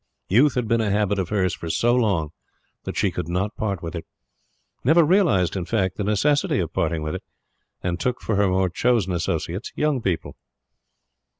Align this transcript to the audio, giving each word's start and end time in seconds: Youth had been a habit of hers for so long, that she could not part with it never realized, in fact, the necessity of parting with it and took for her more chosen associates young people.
Youth 0.29 0.55
had 0.55 0.67
been 0.67 0.81
a 0.81 0.89
habit 0.89 1.19
of 1.19 1.29
hers 1.29 1.53
for 1.53 1.69
so 1.69 1.93
long, 1.93 2.31
that 2.85 2.97
she 2.97 3.11
could 3.11 3.27
not 3.27 3.55
part 3.55 3.83
with 3.83 3.93
it 3.95 4.03
never 4.83 5.03
realized, 5.03 5.55
in 5.55 5.63
fact, 5.63 5.95
the 5.97 6.03
necessity 6.03 6.57
of 6.57 6.73
parting 6.73 7.03
with 7.03 7.13
it 7.13 7.23
and 7.83 7.99
took 7.99 8.19
for 8.19 8.35
her 8.35 8.47
more 8.47 8.67
chosen 8.71 9.13
associates 9.13 9.71
young 9.75 10.01
people. 10.01 10.35